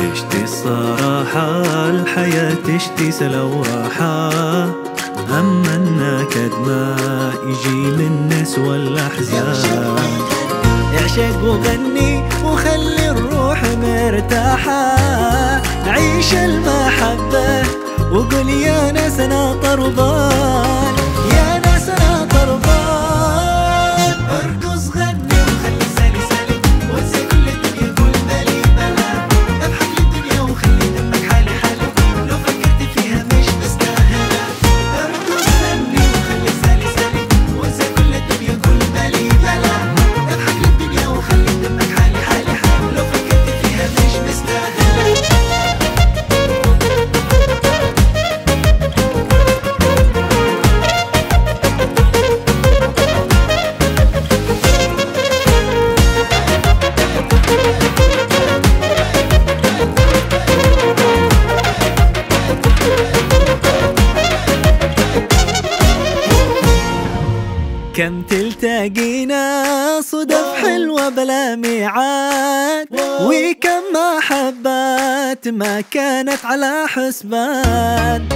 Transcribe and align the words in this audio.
الصراحة 0.00 1.88
الحياة 1.88 2.54
تشتي 2.54 3.12
سلا 3.12 3.42
وراحة 3.42 4.30
أما 5.30 5.74
النكد 5.76 6.52
ما 6.66 6.96
يجي 7.46 7.76
من 7.76 8.28
نسوى 8.28 8.76
الأحزان 8.76 9.54
اعشق 11.00 11.44
وغني 11.44 12.22
وخلي 12.44 13.10
الروح 13.10 13.62
مرتاحة. 13.82 14.96
عيش 15.86 16.34
المحبة 16.34 17.62
وقل 18.12 18.48
يا 18.48 18.92
ناس 18.92 19.20
أنا 19.20 19.54
طربان 19.62 20.35
كم 67.96 68.22
تلتقينا 68.22 69.64
صدف 70.00 70.54
حلوة 70.62 71.08
بلا 71.08 71.56
ميعاد. 71.56 72.86
وكم 73.20 73.82
محبات 73.94 75.48
ما 75.48 75.80
كانت 75.80 76.44
على 76.44 76.84
حسبان 76.88 78.28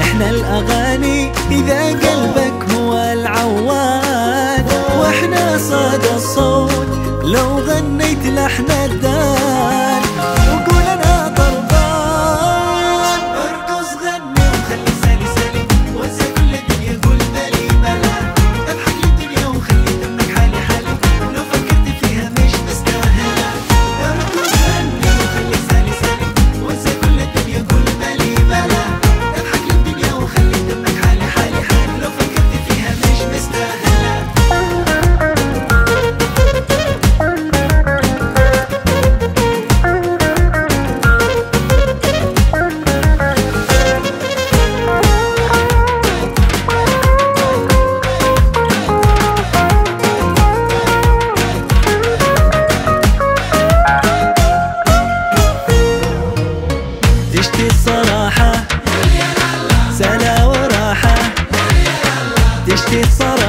إحنا 0.00 0.30
الأغاني 0.30 1.32
إذا 1.50 1.86
قلبك 1.86 2.70
هو 2.74 2.94
العواد. 2.94 4.66
وإحنا 5.00 5.58
صدى 5.58 6.14
الصوت 6.16 6.88
لو 7.24 7.58
غنيت 7.58 8.26
لحن 8.26 8.70
الدان 8.70 9.91
تشتي 57.42 57.66
الصراحة. 57.66 58.52
سلا 59.98 60.44
وراحة. 60.44 61.14
تشتي 62.66 63.00
الصراحة. 63.00 63.41